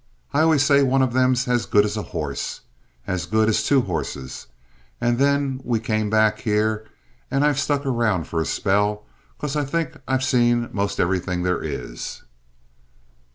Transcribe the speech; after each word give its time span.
I 0.33 0.41
always 0.41 0.63
say 0.65 0.81
one 0.81 1.03
of 1.03 1.15
'em's 1.15 1.47
as 1.47 1.67
good 1.67 1.85
as 1.85 1.95
a 1.95 2.01
horse 2.01 2.61
as 3.05 3.27
good 3.27 3.47
as 3.47 3.61
two 3.63 3.81
horses. 3.81 4.47
An' 4.99 5.17
then 5.17 5.61
we 5.63 5.79
came 5.79 6.09
back 6.09 6.39
here 6.39 6.87
and 7.29 7.45
I've 7.45 7.59
stuck 7.59 7.85
around 7.85 8.23
for 8.23 8.41
a 8.41 8.45
spell 8.45 9.03
'cause 9.37 9.55
I 9.55 9.63
think 9.63 9.97
I've 10.07 10.23
seen 10.23 10.69
most 10.73 10.99
everything 10.99 11.43
there 11.43 11.61
is." 11.63 12.23